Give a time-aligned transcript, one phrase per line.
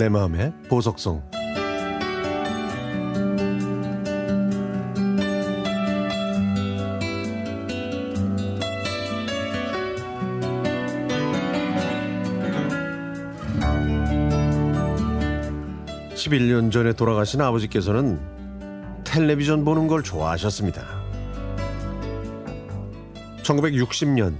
[0.00, 1.22] 내 마음의 보석성
[16.14, 18.18] 11년 전에 돌아가신 아버지께서는
[19.04, 20.82] 텔레비전 보는 걸 좋아하셨습니다.
[23.42, 24.34] 1960년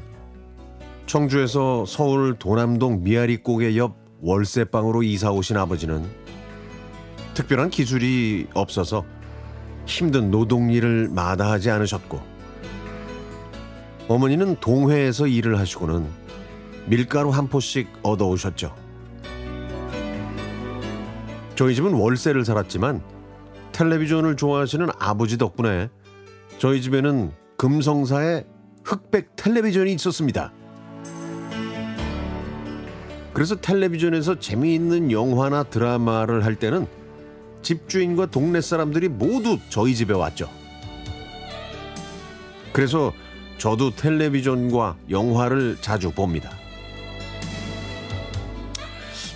[1.05, 6.09] 청주에서 서울 도남동 미아리 고개 옆 월세방으로 이사 오신 아버지는
[7.34, 9.05] 특별한 기술이 없어서
[9.87, 12.20] 힘든 노동 일을 마다하지 않으셨고
[14.09, 16.06] 어머니는 동회에서 일을 하시고는
[16.87, 18.75] 밀가루 한 포씩 얻어오셨죠.
[21.55, 23.02] 저희 집은 월세를 살았지만
[23.73, 25.89] 텔레비전을 좋아하시는 아버지 덕분에
[26.59, 28.47] 저희 집에는 금성사의
[28.84, 30.52] 흑백 텔레비전이 있었습니다.
[33.41, 36.86] 그래서 텔레비전에서 재미있는 영화나 드라마를 할 때는
[37.62, 40.50] 집주인과 동네 사람들이 모두 저희 집에 왔죠.
[42.74, 43.14] 그래서
[43.56, 46.50] 저도 텔레비전과 영화를 자주 봅니다.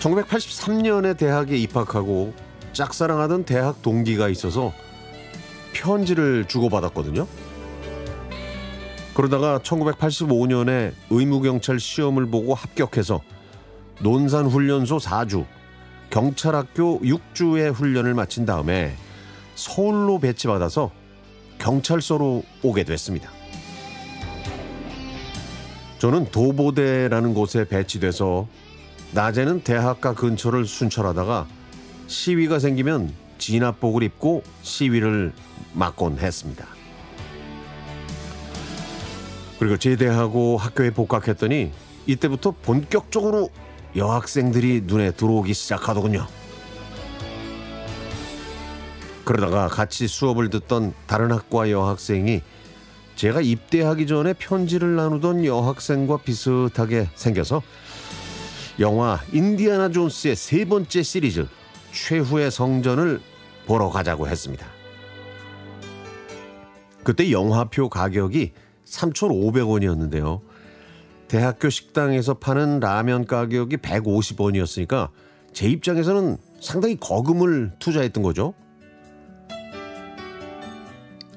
[0.00, 2.34] 1983년에 대학에 입학하고
[2.74, 4.74] 짝사랑하던 대학 동기가 있어서
[5.72, 7.26] 편지를 주고받았거든요.
[9.14, 13.22] 그러다가 1985년에 의무경찰 시험을 보고 합격해서
[14.00, 15.44] 논산훈련소 4주,
[16.10, 18.94] 경찰학교 6주의 훈련을 마친 다음에
[19.54, 20.90] 서울로 배치받아서
[21.58, 23.30] 경찰서로 오게 됐습니다.
[25.98, 28.46] 저는 도보대라는 곳에 배치돼서
[29.12, 31.46] 낮에는 대학가 근처를 순찰하다가
[32.08, 35.32] 시위가 생기면 진압복을 입고 시위를
[35.72, 36.66] 막곤 했습니다.
[39.58, 41.70] 그리고 제대하고 학교에 복학했더니
[42.06, 43.48] 이때부터 본격적으로
[43.96, 46.26] 여학생들이 눈에 들어오기 시작하더군요.
[49.24, 52.42] 그러다가 같이 수업을 듣던 다른 학과 여학생이
[53.16, 57.62] 제가 입대하기 전에 편지를 나누던 여학생과 비슷하게 생겨서
[58.80, 61.46] 영화 인디아나 존스의 세 번째 시리즈
[61.92, 63.20] 최후의 성전을
[63.66, 64.66] 보러 가자고 했습니다.
[67.04, 68.52] 그때 영화표 가격이
[68.84, 70.40] 3,500원이었는데요.
[71.28, 75.08] 대학교 식당에서 파는 라면 가격이 150원이었으니까
[75.52, 78.54] 제 입장에서는 상당히 거금을 투자했던 거죠.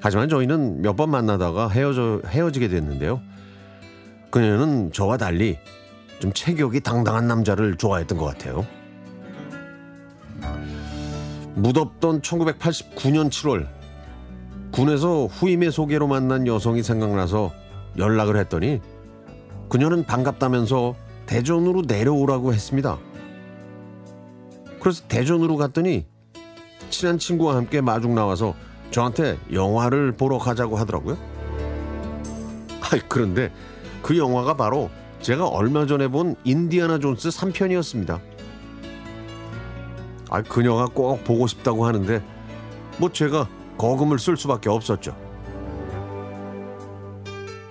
[0.00, 3.20] 하지만 저희는 몇 번 만나다가 헤어져, 헤어지게 됐는데요.
[4.30, 5.58] 그녀는 저와 달리
[6.20, 8.66] 좀 체격이 당당한 남자를 좋아했던 것 같아요.
[11.54, 13.66] 무덥던 1989년 7월
[14.70, 17.52] 군에서 후임의 소개로 만난 여성이 생각나서
[17.96, 18.80] 연락을 했더니
[19.68, 20.94] 그녀는 반갑다면서
[21.26, 22.98] 대전으로 내려오라고 했습니다.
[24.80, 26.06] 그래서 대전으로 갔더니
[26.90, 28.54] 친한 친구와 함께 마중 나와서
[28.90, 31.18] 저한테 영화를 보러 가자고 하더라고요.
[32.80, 33.52] 아 그런데
[34.02, 34.88] 그 영화가 바로
[35.20, 38.20] 제가 얼마 전에 본 인디아나 존스 3편이었습니다.
[40.30, 42.22] 아, 그녀가 꼭 보고 싶다고 하는데
[42.98, 45.27] 뭐 제가 거금을 쓸 수밖에 없었죠.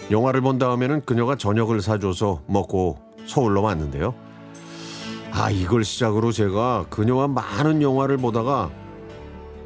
[0.09, 4.13] 영화를 본 다음에는 그녀가 저녁을 사줘서 먹고 서울로 왔는데요.
[5.31, 8.69] 아, 이걸 시작으로 제가 그녀와 많은 영화를 보다가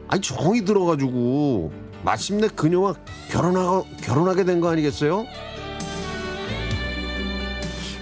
[0.07, 1.72] 아니 정이 들어가지고
[2.03, 2.96] 마침내 그녀와
[3.29, 5.25] 결혼하, 결혼하게 된 거 아니겠어요?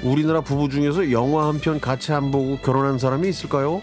[0.01, 3.81] 우리나라 부부 중에서 영화 한 편 같이 안 보고 결혼한 사람이 있을까요?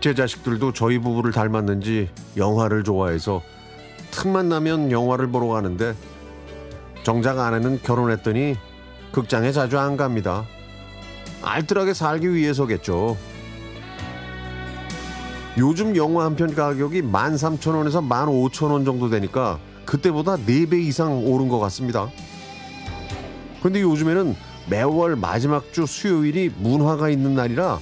[0.00, 3.40] 제 자식들도 저희 부부를 닮았는지 영화를 좋아해서
[4.16, 5.94] 틈만 나면 영화를 보러 가는데
[7.02, 8.56] 정작 아내는 결혼했더니
[9.12, 10.44] 극장에 자주 안 갑니다.
[11.42, 13.16] 알뜰하게 살기 위해서겠죠.
[15.58, 22.08] 요즘 영화 한 편 가격이 13,000원에서 15,000원 정도 되니까 그때보다 4배 이상 오른 것 같습니다.
[23.62, 24.34] 근데 요즘에는
[24.68, 27.78] 매월 마지막 주 수요일이 문화가 있는 날이라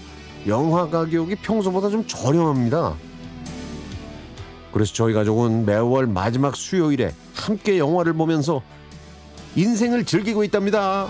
[0.48, 2.94] 영화 가격이 평소보다 좀 저렴합니다.
[4.74, 8.60] 그래서 저희 가족은 매월 마지막 수요일에 함께 영화를 보면서
[9.54, 11.06] 인생을 즐기고 있답니다.